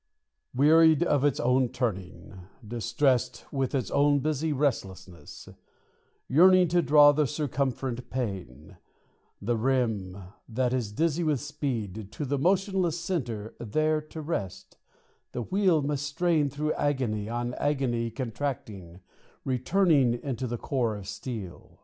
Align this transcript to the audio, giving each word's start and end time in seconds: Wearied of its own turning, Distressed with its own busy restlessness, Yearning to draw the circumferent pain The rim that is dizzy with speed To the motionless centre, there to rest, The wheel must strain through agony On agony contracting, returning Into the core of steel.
Wearied 0.55 1.03
of 1.03 1.23
its 1.23 1.39
own 1.39 1.69
turning, 1.69 2.33
Distressed 2.67 3.45
with 3.53 3.75
its 3.75 3.91
own 3.91 4.17
busy 4.17 4.51
restlessness, 4.51 5.47
Yearning 6.27 6.69
to 6.69 6.81
draw 6.81 7.11
the 7.11 7.27
circumferent 7.27 8.09
pain 8.09 8.77
The 9.39 9.55
rim 9.55 10.17
that 10.49 10.73
is 10.73 10.91
dizzy 10.91 11.23
with 11.23 11.39
speed 11.39 12.11
To 12.13 12.25
the 12.25 12.39
motionless 12.39 12.99
centre, 12.99 13.53
there 13.59 14.01
to 14.01 14.21
rest, 14.21 14.79
The 15.33 15.43
wheel 15.43 15.83
must 15.83 16.07
strain 16.07 16.49
through 16.49 16.73
agony 16.73 17.29
On 17.29 17.53
agony 17.53 18.09
contracting, 18.09 19.01
returning 19.45 20.15
Into 20.15 20.47
the 20.47 20.57
core 20.57 20.95
of 20.95 21.07
steel. 21.07 21.77